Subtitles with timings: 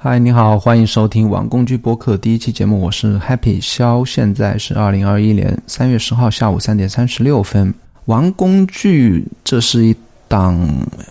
[0.00, 7.74] 嗨，你好，欢迎收听网工具播客第一期节目，我是 Happy 肖，现在是二零二一年三月十号下午三点三十六分。
[8.04, 9.96] 玩工具，这是一
[10.28, 10.56] 档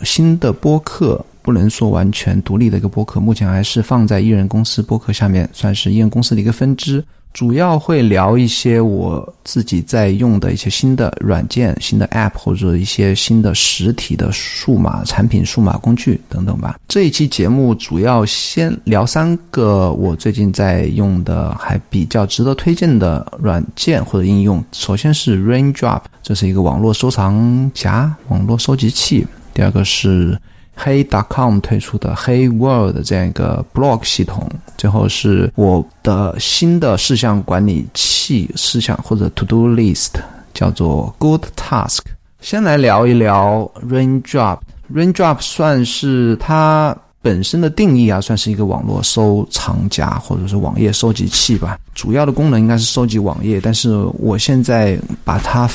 [0.03, 7.03] 新的播客，不能说完全独立的一个播客，目前还是放在艺人公司播客下面，算是艺人公司的一个分支。
[7.37, 16.79] 主要会聊一些我自己在用的一些新的软件、新的 App 或者一些新的实体的数码产品、数码工具等等吧。
[16.87, 24.65] 这一期节目主要先聊三个我最近在用的还比较值得推荐的软件或者应用。
[24.71, 29.27] 首先是 Raindrop，这是一个网络收藏夹、网络收集器。
[29.53, 30.35] 第二个是。
[30.79, 40.11] Hey.com 推出的黑 World 这样一个 blog 系统，最后是我的新的事项管理器事项或者 To Do List，
[40.53, 42.01] 叫做 Good Task。
[42.39, 44.59] 先来聊一聊 Raindrop。
[44.93, 51.77] Raindrop 算是它本身的定义啊，算是一个网络收藏夹或者是网页收集器吧。
[51.95, 55.67] 主要的功能应该是收集网页，但是我现在把它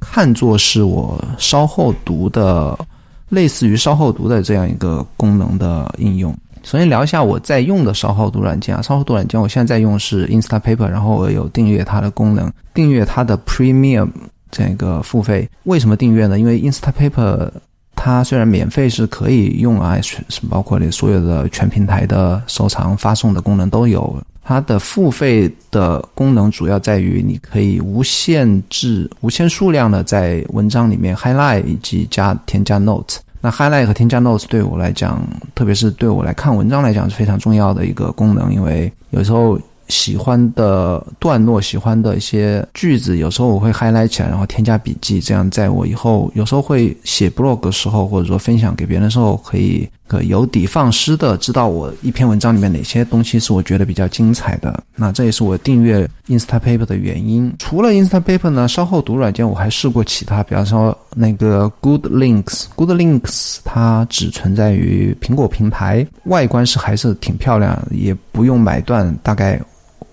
[0.00, 2.76] 看作是我稍后读的。
[3.28, 6.34] 类似于稍后读的这样一个功能的应用。
[6.62, 14.08] 首先聊一下我在用的稍后读软件啊，稍后读软件我现在在用是 Instapaper，然后我有订阅它的功能，订阅它的 Premium
[14.50, 15.48] 这个付费。
[15.64, 16.38] 为什么订阅呢？
[16.38, 17.50] 因为 Instapaper
[17.94, 24.16] 它虽然免费是可以用啊，是包括你所有的全平台的收藏、发送的功能都有。
[24.44, 33.16] 它的付费的功能主要在于你可以无限制、无限数量的在文章里面 highlight 以及加添加 note。
[33.40, 35.20] 那 highlight 和添加 notes 对我来讲，
[35.54, 39.58] 特别是对我来看文章来讲是非常重要的一个功能，因为有时候。
[39.88, 54.82] 喜欢的段落，喜欢的一些句子，有时候我会 highlight 起来，然后添加笔记，这样在我以后有时候会写 blog 的时候，或者说分享给别人的时候，可以可有底放矢的知道我一篇文章里面哪些东西是我觉得比较精彩的。
[54.96, 57.52] 那这也是我订阅 Instapaper 的原因。
[57.58, 62.64] 除了 Instapaper 呢，稍后读软件我还试过其他，比方说那个 Good Links。
[62.74, 69.60] Good Links 它只存在于苹果平台，外观是还是挺漂亮，也不用买断，大概。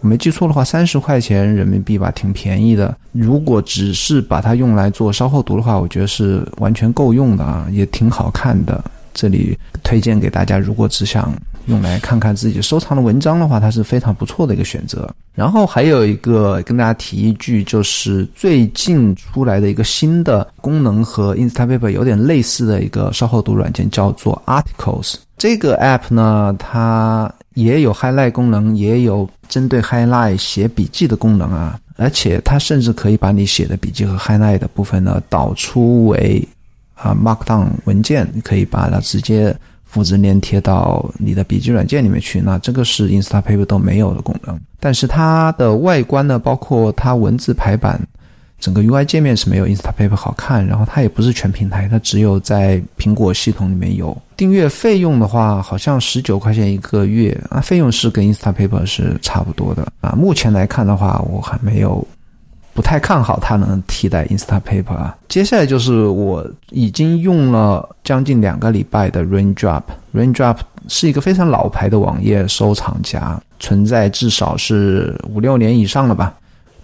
[0.02, 2.96] 没记错的话，三十块钱人民币吧，挺便宜的。
[3.12, 8.84] 如果只是把它用来做稍后读的话，我觉得是完全够用的啊，也挺好看的。
[9.14, 11.34] 这里推荐给大家，如果只想
[11.66, 15.10] 用来看看自己收藏的文章的话，它是非常不错的一个选择。
[15.36, 25.16] 然后还有一个跟大家提一句，就是最近出来的一个新的功能和 Instapaper 有点类似的一个稍后读软件，叫做 Articles。
[25.38, 36.48] 这个 app 呢，它也有 highlight 功能，也有针对 highlight 写笔记的功能啊，而且它甚至可以把你写的笔记和 highlight 的部分呢导出为
[36.96, 42.40] 啊 markdown 文件，你可以把它直接复制粘贴到你的笔记软件里面去。
[42.40, 48.00] 那这个是 Instapaper 都没有的功能，但是它的外观呢，包括它文字排版。
[48.62, 54.16] 整个 UI 界面是没有 Instapaper 好看，然后它也不是全平台，它只有在苹果系统里面有。
[54.38, 60.14] 订阅费用的话，好像十九块钱一个月啊，费用是跟 Instapaper 是差不多的啊。
[60.16, 62.08] 目前来看的话，我还没有
[62.74, 65.18] 不太看好它能替代 Instapaper 啊。
[65.28, 70.58] 接下来就是我已经用了将近两个礼拜的 Raindrop，Raindrop
[70.88, 76.34] 是一个非常老牌的网页收藏夹，存在至少是五六年以上了吧。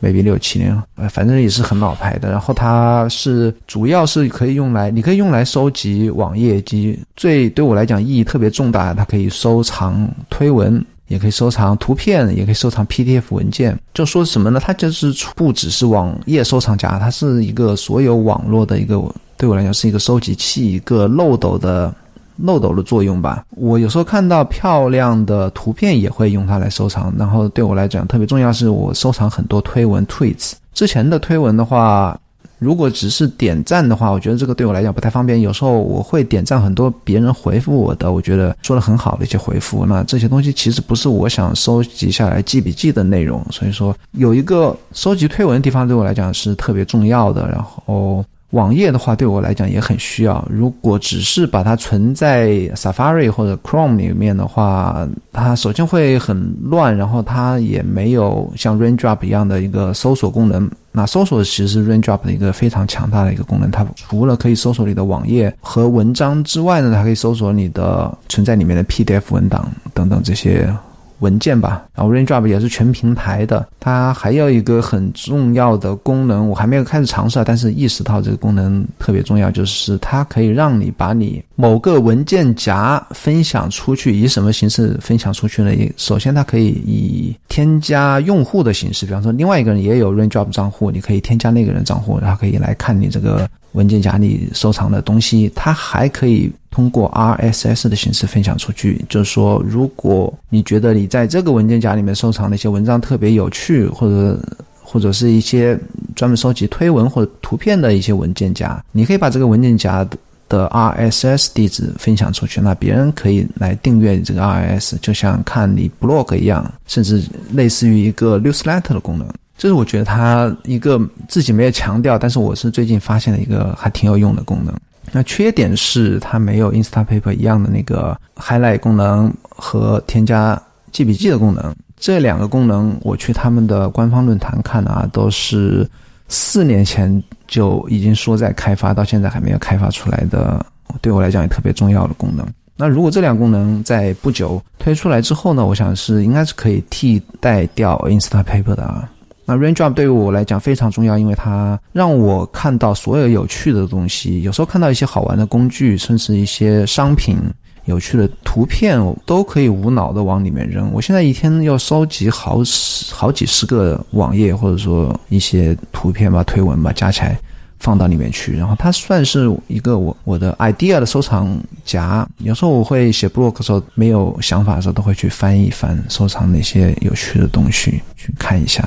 [0.02, 2.30] Maybe 六七年，呃，反正也是很老牌的。
[2.30, 13.78] 然后它是主要是可以用来，你可以用来收集网页及最对我来讲意义特别重大，它可以收藏推文，也可以收藏图片，也可以收藏 PDF 文件。
[13.94, 14.59] 就说什么呢？
[14.63, 19.02] 它就是不只是网页收藏夹，它是一个所有网络的一个，
[19.38, 21.94] 对我来讲是一个收集器，一个漏斗的。
[22.37, 27.13] 漏斗的作用吧，我有时候看到漂亮的图片也会用它来收藏。
[27.17, 30.53] 然后对我来讲特别重要是我收藏很多推文 tweets。
[30.73, 32.17] 之前的推文的话，
[32.59, 35.41] 如果只是点赞的话，我觉得这个对我来讲不太方便。
[35.41, 39.85] 有时候我会点赞很多别人回复我的，我觉得说的很好的一些回复。
[39.85, 47.47] 那这些东西其实不是我想收集下来记笔记的内容，所以说有一个收集推文的地方对我来讲是特别重要的。
[47.49, 48.23] 然后。
[48.52, 50.46] 网页的话，对我来讲也很需要。
[50.49, 60.70] 如果只是把它存在 Safari 或者 Chrome 里面的话，它首先会很乱，然后它也没有像 Raindrop 一样的一个搜索功能。
[60.94, 63.70] 那搜索其实是 Raindrop 的一个非常强大的一个功能。
[63.70, 70.73] 它除了可以搜索你的网页和文章之外呢，它可以搜索你的存在里面的 PDF 文档等等这些
[71.19, 71.85] 文件吧。
[71.96, 85.72] 然后 Raindrop 也是全平台的，它还有一个很重要的功能，我还没有开始尝试啊，但是意识到这个功能特别重要，就是它可以让你把你某个文件夹分享出去，以什么形式分享出去呢？
[85.97, 93.49] 首先，它可以以添加用户的形式，比方说另外一个人也有 Raindrop 账户，你可以添加那个人账户，然后可以来看你这个。
[93.73, 99.03] 文件夹里收藏的东西，它还可以通过 RSS 的形式分享出去。
[99.08, 104.40] 就是说，如果你觉得你在这个文件夹里面收藏的一些文章特别有趣，或者
[104.81, 105.78] 或者是一些
[106.16, 110.08] 专门收集推文或者图片的一些文件夹，你可以把这个文件夹
[110.49, 117.22] 的 RSS 地址分享出去，那别人可以来订阅你这个 RSS，就像看你 blog 一样，甚至
[117.52, 119.28] 类似于一个 newsletter 的功能。
[119.57, 124.73] 这是我觉得它一个自己没有强调，但是我是最近发现的一个还挺有用的功能。
[125.11, 130.61] 那缺点是它没有 Instapaper 一样的那个 highlight 功能和添加
[130.91, 131.75] 记笔记的功能。
[131.97, 135.89] 这两个功能我去他们的官方论坛看啊，都是
[136.27, 140.63] 四年前就已经说在开发，到现在还没有开发出来的。
[141.01, 142.45] 对我来讲也特别重要的功能。
[142.75, 149.09] 那如果这两个功能在不久推出来之后呢，我想是应该是可以替代掉 Instapaper 的啊。
[149.47, 154.41] 那 Raindrop 对于我来讲非常重要，因为它让我看到所有有趣的东西。
[154.41, 157.38] 有时候看到一些好玩的工具，甚至一些商品、
[157.85, 160.91] 有趣的图片，我都可以无脑的往里面扔。
[160.91, 167.40] 我现在一天要收集好十、好几十个网页，或者说一些图片吧、推文吧，加起来
[167.79, 168.53] 放到里面去。
[168.58, 172.28] 然后它算是一个我我的 idea 的收藏夹。
[172.40, 178.84] 有时候我会写 blog 的时候，没有想法的时候，都会去翻一翻，收藏那些有趣的东西，去看一下。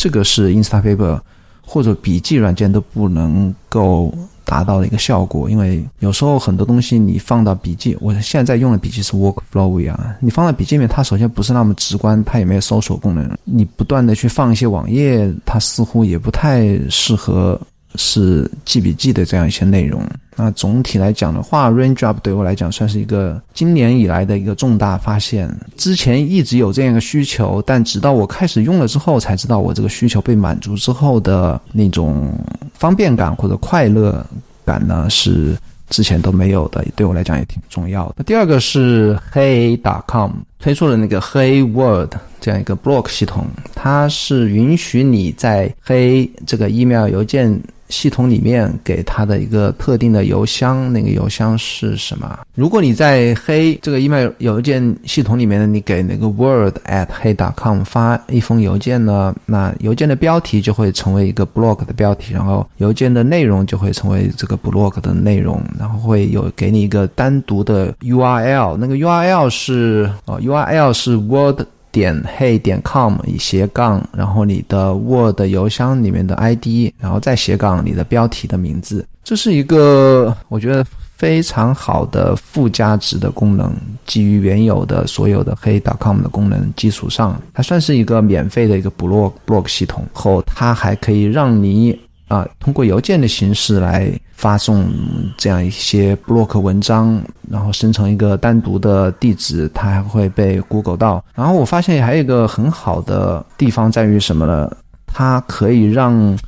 [0.00, 1.20] 这个是 Instapaper
[1.60, 4.14] 或者笔记软件都不能够
[4.46, 17.60] 达到的一个效果，因为有时候很多东西你放到笔记，我现在用的笔记是 Workflowy 啊，你放到笔记里面，它首先不是那么直观，它也没有搜索功能，你不断的去放一些网页，它似乎也不太适合。
[17.96, 20.00] 是记笔记的这样一些内容。
[20.42, 25.54] 那总体来讲的话，Raindrop 对我来讲算是一个今年以来的一个重大发现。
[25.76, 32.32] 之前一直有这样一个需求，但直到我开始用了之后，才知道我这个需求被满足之后的那种
[32.72, 34.24] 方便感或者快乐
[34.64, 35.54] 感呢，是
[35.90, 36.82] 之前都没有的。
[36.96, 38.24] 对我来讲也挺重要的。
[38.24, 47.60] 第二个是 Hey.com 推出了那个 Hey Word 这样一个 Block 系统，它是允许你在 Hey 这个 email 邮件。
[47.90, 52.38] 系统里面给他的一个特定的邮箱，那个邮箱是什么？
[52.54, 70.40] 如果你在黑这个 email 邮件系统里面呢，你给那个 word at 黑 dot com 发一封邮件呢，那邮件的标题就会成为一个 blog 的标题，然后邮件的内容就会成为这个 blog 的内容，然后会有给你一个单独的 URL，那个 URL 是哦
[70.40, 71.60] URL 是 word。
[71.90, 80.84] 点 hey 点 com 以斜杠，然后你的 Word 邮箱里面的 ID，然后再斜杠你的标题的名字，这是一个我觉得
[81.16, 83.74] 非常好的附加值的功能。
[84.06, 91.98] 基于原有的所有的 hey 点 com 的功能基础上，它算是一个免费的一个 blog blog 系统，后它还可以让你。
[92.30, 94.08] 啊，通过邮件的形式来
[94.40, 94.90] 发送
[95.36, 101.22] 这样一些 blog 文章，然后生成一个单独的地址，它还会被 Google 到。
[101.34, 104.74] 然后我发现还有一个很好的地方在于什么呢？
[105.06, 106.38] 它可以让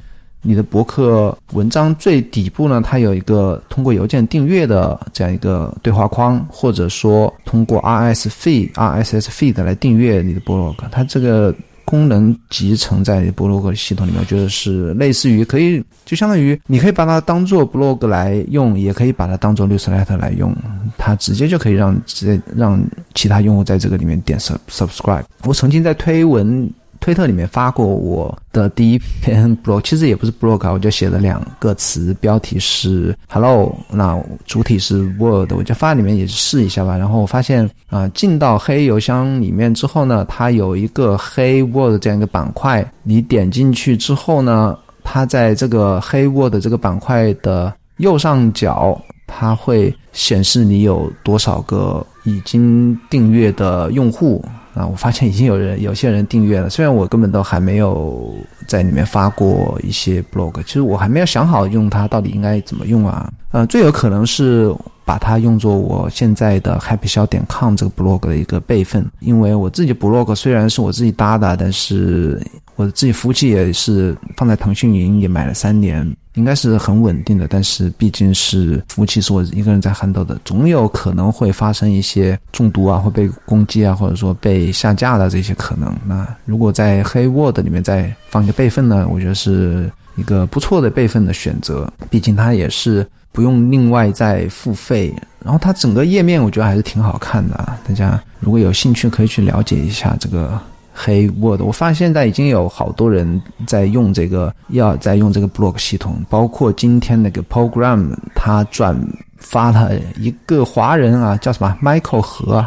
[0.40, 11.54] 你的博客文章最底部呢，它有一个通过邮件订阅的这样一个对话框，或者说通过 RSS feed、RSS feed 来订阅你的 blog，它这个。
[11.84, 20.54] 功能集成在博洛格系统里面，就是类似于可以，就相当于你可以把它当做 blog 来用，也可以把它当做 newsletter 来用，
[20.96, 22.82] 它直接就可以让直接让
[23.14, 25.24] 其他用户在这个里面点 sub subscribe。
[25.44, 26.70] 我曾经在推文。
[27.02, 36.96] 推特里面发过我的第一篇 blog，其实也不是 blog，我就写了两个词，标题是 hello，那主体是 word，我就发里面也试一下吧。
[36.96, 54.44] 然后我发现啊，进到黑邮箱里面之后呢，它有一个黑 word 这样一个板块，你点进去之后呢，它在这个黑 word 这个板块的右上角，它会显示你有多少个已经订阅的用户。
[54.74, 58.34] 啊，我发现已经有人有些人订阅了，虽然我根本都还没有
[58.66, 63.30] 在里面发过一些 blog，其实我还没有想好用它到底应该怎么用啊。
[63.50, 64.74] 呃，最有可能是
[65.04, 72.40] 把它用作我现在的 happy 小点 com 这个 blog 的一个备份，因为我自己 blog 虽然是我自己搭的，但是
[72.74, 77.46] 我自己服务器也是放在腾讯云也买了三年，应该是很稳定的。
[77.48, 85.94] 但是毕竟是服务器是我一个人在 handle 的，总有可能会发生一些中毒啊，会被攻击啊，或者说被下架的这些可能。
[86.06, 91.90] 那如果在黑 Word 里面再放一个备份呢，我觉得是一个不错的备份的选择。
[92.10, 97.76] 毕竟它也是不用另外再付费，然后它整个页面我觉得还是挺好看的。
[97.86, 100.60] 大家如果有兴趣，可以去了解一下这个。
[100.92, 108.94] 黑 Word，我发现现在已经有好多人在用这个，要在用这个 blog 系统，包括今天那个 program，他转
[109.38, 112.64] 发了一个华人啊，叫什么 Michael 和，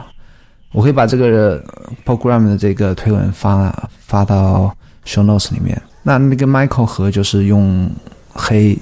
[0.72, 1.64] 我可以把这个
[2.06, 5.80] program 的这个推文发发到 show notes 里面。
[6.02, 7.90] 那那个 Michael 和就是用
[8.34, 8.78] 黑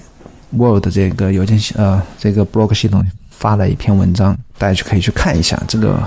[0.51, 5.99] Word 这个邮件系呃这个 blog 系统发了一篇文章，大家就可以去看一下这个。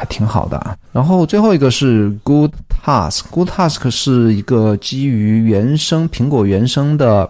[0.00, 2.52] 还挺好的啊，然后最后一个是 Good
[2.84, 7.28] Task，Good Task 是一个基于原生苹果原生的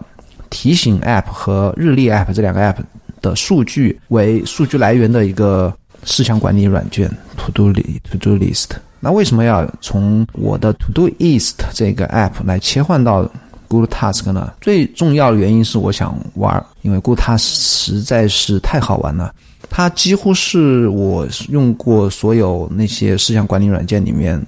[0.49, 2.77] 提醒 App 和日历 App 这两个 App
[3.21, 8.69] 的数据为数据来源的一个事项管理软件 To Do To Do List。
[8.99, 13.29] 那为什么要从我的 To Do List 这个 App 来切换到
[13.67, 14.53] Good Task 呢？
[14.61, 19.33] 最重要的原因是我想玩，因为 Good Task 实在是太好玩了。
[19.69, 24.41] 它几乎是我用过所有那些事项管理软件里面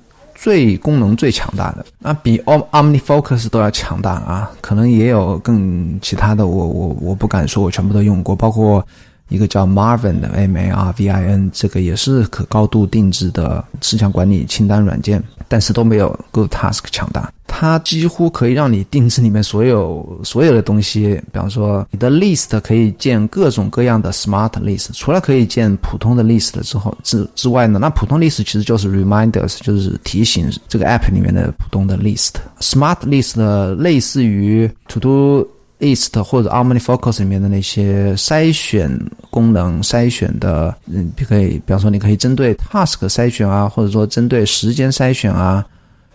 [0.44, 4.52] 最功能最强大的，那比 OmniFocus 都要强大啊！
[4.60, 8.86] 可能也有更其他的，我我我不敢说我全部都用过，包括
[9.30, 15.24] 一个叫 Marvin 的 M A R V I N，这个也是可高度定制的事项管理清单软件。
[15.54, 21.14] 但是都没有 Good Task 强大，它几乎可以让你定制里面所有所有的东西。
[21.32, 32.32] 比方说，你的 List 可以建各种各样的 Smart List，除了可以建普通的 List 之后之之外呢，那普通 List 其实就是 Reminders，就是提醒这个 App 里面的普通的 List。
[32.60, 35.48] Smart List 呢类似于 To Do。
[35.80, 38.90] List 或者 OmniFocus 里面的那些筛选
[39.34, 45.66] 功能，筛选的，嗯，可以，比方说，你可以针对 Task 筛选啊，或者说针对时间筛选啊，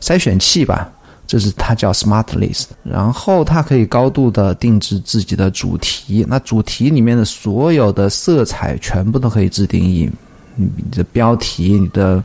[0.00, 0.88] 筛选器吧，
[1.26, 2.66] 这是它叫 Smart List。
[2.84, 10.08] 然后它可以高度的定制自己的主题，那主题里面的所有的色彩全部都可以自定义，
[10.54, 12.22] 你的标题、你的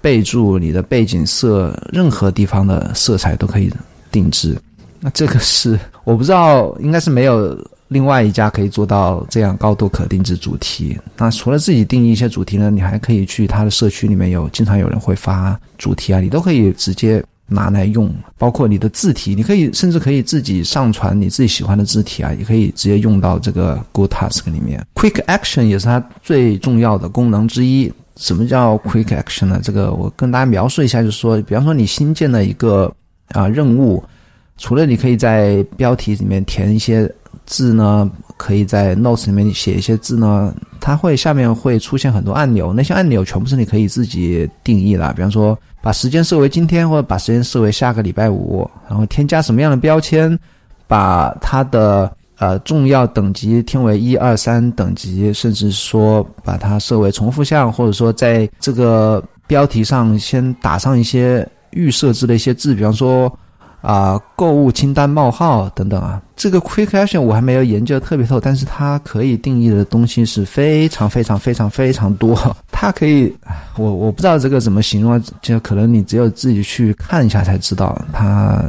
[0.00, 3.70] 备注、你的背景色，任何地方的色彩都可以
[4.10, 4.56] 定制。
[4.98, 7.54] 那这个是我不知道，应该是没有
[7.92, 10.98] 另外一家可以做到这样高度可定制主题。
[11.16, 18.12] 那除了自己定义一些主题呢，你还可以去他的社区里面有，经常有人会发主题啊，你都可以直接拿来用。
[18.38, 24.84] 包括你的字体，你可以甚至可以自己上传你自己喜欢的字体啊，也可以直接用到这个 Good Task 里面。
[24.94, 27.92] Quick Action 也是它最重要的功能之一。
[28.16, 29.60] 什么叫 Quick Action 呢？
[29.62, 32.92] 这个我跟大家描述一下，就是说，比方说你新建了一个
[33.28, 34.02] 啊任务。
[34.58, 37.10] 除了你可以在标题里面填一些
[37.46, 45.12] 字呢，可以在 notes 里面写一些字呢，它会下面会出现很多按钮，那些按钮全部是你可以自己定义的。
[45.14, 50.38] 比方说，把时间设为今天，或者把时间设为下个礼拜五，然后添加什么样的标签，
[50.86, 63.32] 把它的呃重要等级填为一二三等级，甚至说把它设为重复项，或者说在这个标题上先打上一些预设置的一些字，比方说。
[63.82, 72.38] 啊，购物清单冒号等等啊，这个 Quick Action 我还没有研究特别透，但是它可以定义的东西是非常非常非常非常多。
[72.70, 73.34] 它可以，
[73.76, 78.00] 我我不知道这个怎么形容，就可能你只有自己去看一下才知道。
[78.12, 78.64] 它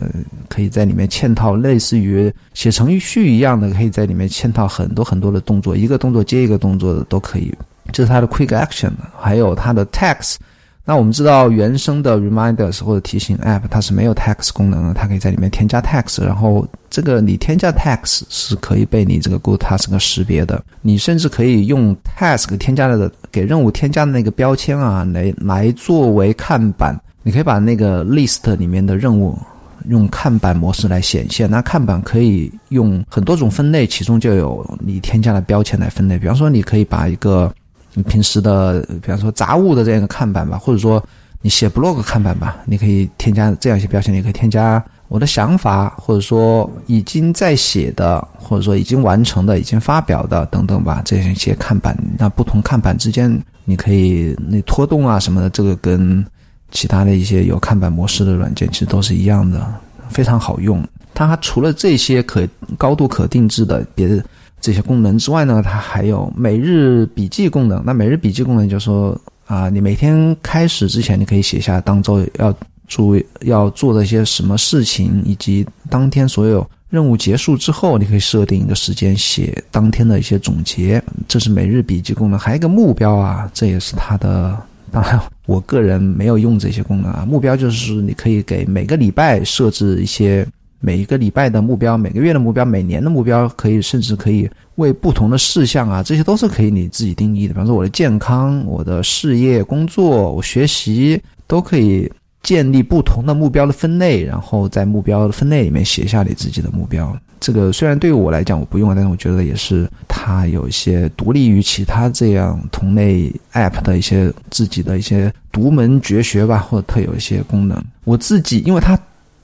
[0.49, 7.53] 可以在里面嵌套类似于写程序一样的，可以在里面嵌套很多很多的动作，一个动作接一个动作的都可以。
[7.91, 10.37] 这是它的 Quick Action，还有它的 Text。
[10.85, 20.61] 那我们知道，原生的 Reminders 或者提醒 App 它是没有 Text 功能的，它可以在里面添加 Text，然后这个你添加 Text 是可以被你这个 Good Task 识别的。
[20.81, 26.93] 你甚至可以用 Task 添加的给任务添加的那个标签啊，来来作为看板。
[27.23, 29.39] 你可以把那个 List 里面的任务
[29.87, 31.49] 用看板模式来显现。
[31.49, 36.19] 那看板可以用很多种分类，其中就有你添加的标签来分类。
[36.19, 37.49] 比方说，你可以把一个
[37.95, 41.03] 你平时的，比方说杂物的这样一个看板吧，或者说
[41.41, 51.95] 你写 blog 看板吧，你可以添加这样一些标签，你可以添加我的想法，或者说已经在写的，或者说已经完成的、已经发表的等等吧，这样一些看板。
[52.17, 56.25] 那不同看板之间，你可以那拖动啊什么的，这个跟
[56.71, 59.71] 其他的一些有看板模式的软件其实都是一样的，
[60.09, 60.83] 非常好用。
[61.13, 64.23] 它除了这些可高度可定制的，别的。
[64.63, 67.83] 这些功能之外呢，它还有每日笔记功能。
[67.85, 72.55] 那每日笔记功能就是说啊，你每天开始之前，你可以写下当周要
[72.87, 82.39] 注意要做的一些什么事情，以及当天所有任务结束之后，你可以设定一个时间写当天的一些总结，这是每日笔记功能。
[82.39, 84.57] 还有一个目标啊，这也是它的。
[84.91, 87.25] 当然，我个人没有用这些功能啊。
[87.27, 90.47] 目标就是你可以给每个礼拜设置一些。
[90.85, 97.53] 每一个礼拜的目标，每个月的目标，每年的目标，可以甚至可以为不同的事项啊，这些都是可以你自己定义的。
[97.53, 102.11] 比方说我的健康、我的事业、工作、我学习，都可以
[102.41, 107.17] 建立不同的目标的分类，然后在目标的分类里面写下你自己的目标。
[107.39, 117.81] 这个虽然对于我来讲我不用，但是我觉得也是它有一些独立于其他这样同类 App 的一些自己的一些独门绝学吧，或者特有一些功能。
[118.03, 118.99] 我自己因为它。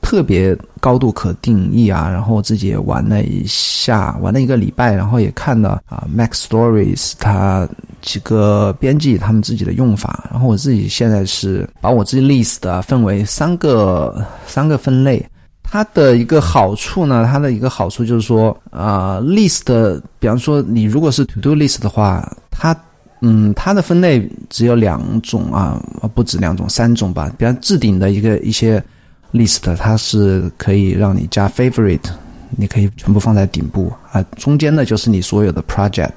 [0.10, 7.70] 特别高度可定义啊，然后我自己也玩了一下，玩了一个礼拜，然后也看了啊，Mac Stories 它
[8.02, 15.24] 几个编辑他们自己的用法，然后我自己现在是把我自己 list 分为三个三个分类，
[15.62, 22.76] 它的一个好处呢，它的一个好处就是说啊，list，比方说你如果是 to do list 的话，它
[23.22, 25.80] 嗯，它的分类只有两种啊，
[26.16, 28.84] 不止两种，三种吧，比方置顶的一个一些。
[29.32, 32.10] List 它是可以让你加 favorite，
[32.52, 36.12] 你可以全部放在顶部啊，中间的就是你所有的 project，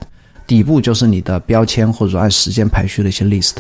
[0.47, 3.57] 底部就是你的标签或者按时间排序的一些 list。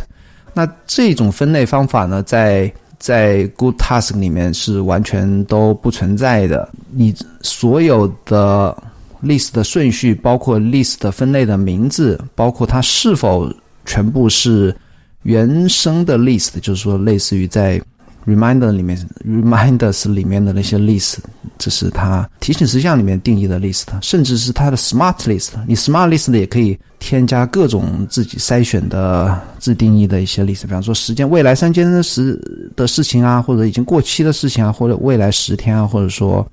[0.54, 6.68] 那这种分类方法呢，在在 Good Task 里面是完全都不存在的。
[6.90, 8.76] 你所有的
[9.22, 13.52] list 的顺序，包括 list 分类的名字，包括它是否
[13.84, 14.76] 全部是
[15.22, 17.80] 原生的 list，就是说类似于在
[18.26, 21.16] Reminder 里面，Reminders 里面的那些 list，
[21.58, 25.50] 这是它提醒事项里面定义的 list，甚至是它的 Smart List。
[25.66, 32.40] 你 Smart List 也可以添加各种自己筛选的自定义的一些 list，比方说时间未来三天的时
[32.76, 36.46] 的事情啊，或者已经过期的事情啊，或者未来十天啊，或者说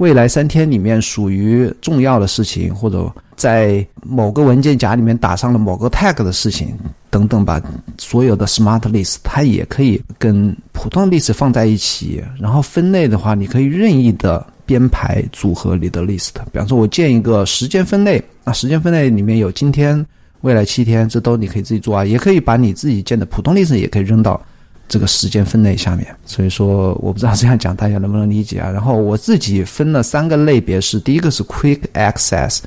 [0.00, 6.74] 未来三天里面属于重要的事情，或者在某个文件夹里面打上了某个 tag 的事情。
[7.10, 7.60] 等等吧，
[7.98, 16.30] 所有的 smart list 它也可以跟普通 list 放在一起，然后分类的话，你可以任意的编排组合你的 list。
[16.50, 20.06] 比方说，我建一个时间分类，那时间分类里面有今天、
[20.40, 22.06] 未来七天，这都你可以自己做啊。
[22.06, 24.40] 也可以把你自己建的普通 list 也可以扔到
[24.90, 26.06] 这个时间分类下面。
[26.26, 28.68] 所以说，我不知道这样讲大家能不能理解啊。
[28.68, 32.58] 然后我自己分了三个类别，是第一个是 quick access，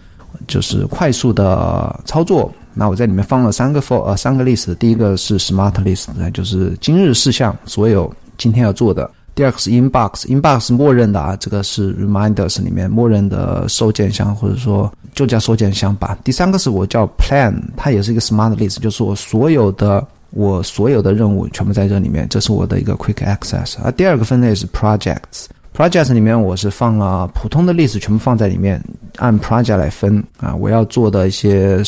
[0.48, 2.52] 就是快速的操作。
[2.74, 9.08] 那我在里面放了三个 for 呃三个 list，第一个是 smart list，那就是今日事项，所有今天要做的。
[9.36, 16.18] 第二个是 inbox，inbox 默认的啊，这个是 reminders 里面默认的收件箱，或者说就叫收件箱吧。
[16.24, 23.76] 第三个是我叫 plan，它也是一个 smart list，就是我所有的我所有的任务全部在这里面，这是我的一个 quick access。
[23.84, 28.84] 而第二个分类是 projects，projects 里面我是放了普通的 list 全部放在里面，
[29.18, 30.56] 按 project 来分啊。
[30.56, 31.80] 我要做的一些，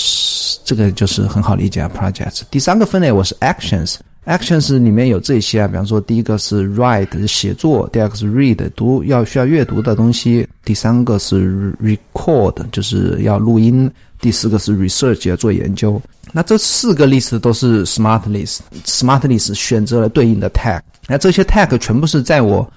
[0.63, 1.89] 这个就是很好理解啊。
[1.97, 13.89] projects 第三个分类我是 actions，actions 里面有这些啊，比方说第一个是 write 写作，第二个是 read 读要需要阅读的东西，第三个是 record 就是要录音，
[14.21, 15.99] 第四个是 research 要做研究。
[16.35, 22.69] 那这四个 list 都是 smart list，smart list 选择了对应的 tag，那这些 tag 全部是在我。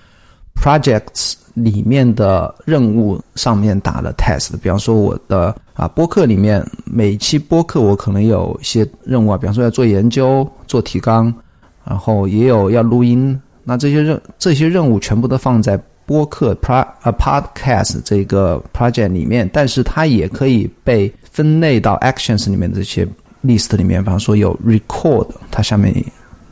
[0.60, 11.32] Projects 里面的任务上面打了 test，比方说我的啊播客里面每期播客我可能有一些任务啊，比方说要做研究、做提纲，
[11.84, 23.06] 然后也有要录音，那这些任这些任务全部都放在播客 pro 啊 podcast 这个 project 里面，但是它也可以被分类到 actions 里面这些
[23.44, 26.04] list 里面，比方说有 record，它下面。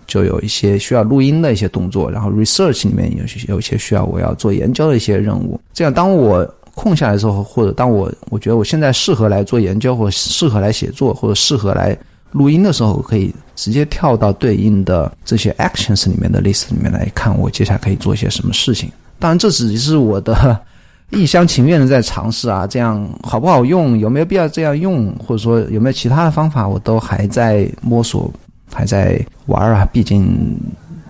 [0.09, 5.61] 就有一些需要录音的一些动作，然后 research 里面有些有一些需要我要做研究的一些任务。
[5.75, 11.99] 这样，当我空下来的时候，或者当我我觉得我现在适合来做研究，或适合来写作，或者适合来
[12.31, 18.89] 录音的时候，我可以直接跳到对应的这些 actions 里面的 list 里面来看，我接下来可以做些什么事情。
[19.19, 20.57] 当然，这只是我的
[21.11, 28.33] 一厢情愿的在尝试啊，这样好不好用，有没有必要这样用，或者说有没有其他的方法，我都还在摸索。
[28.73, 30.59] 还在玩啊，毕竟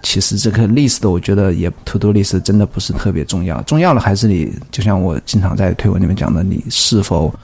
[0.03, 7.35] 其实这个 list 我觉得也 to do list 真的不是特别重要，重要的还是你，就像我经常在推文里面讲的，你是否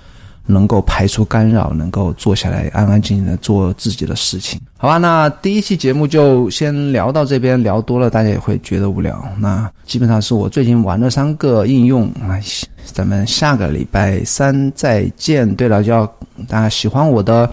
[0.47, 4.61] 能够排除干扰，能够坐下来安安静静的做自己的事情。
[4.77, 9.23] 好吧，那第一期节目就先聊到这边，聊多了大家也会觉得无聊。
[9.39, 12.41] 那基本上是我最近玩的三个应用，那
[12.85, 15.49] 咱们下个礼拜三再见。
[15.55, 16.07] 对了，就要
[16.49, 17.49] 大家喜欢我的。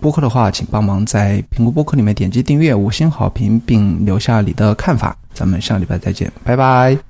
[0.00, 5.14] 播客的话，请帮忙在苹果播客里面点击订阅、五星好评，并留下你的看法。
[5.34, 6.96] 咱们下礼拜再见，拜拜。